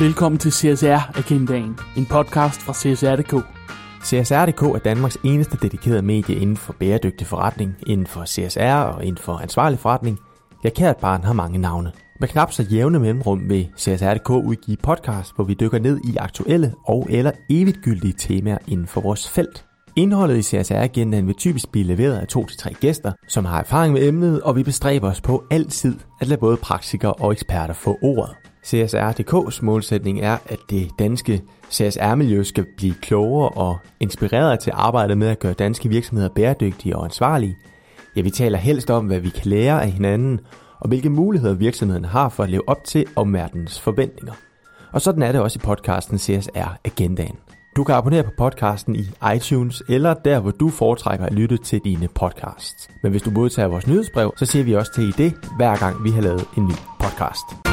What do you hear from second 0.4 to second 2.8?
CSR-agendaen, en podcast fra